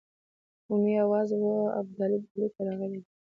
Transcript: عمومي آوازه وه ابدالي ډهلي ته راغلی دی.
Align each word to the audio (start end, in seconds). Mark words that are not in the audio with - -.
عمومي 0.69 0.93
آوازه 1.05 1.35
وه 1.41 1.57
ابدالي 1.79 2.17
ډهلي 2.21 2.47
ته 2.53 2.61
راغلی 2.67 2.99
دی. 3.03 3.09